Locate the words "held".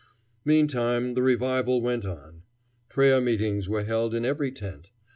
3.83-4.15